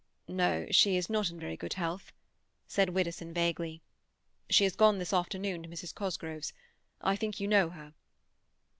[0.27, 2.11] "No, she is not in very good health,"
[2.65, 3.83] said Widdowson vaguely.
[4.49, 5.93] "She has gone this afternoon to Mrs.
[5.93, 7.93] Cosgrove's—I think you know her."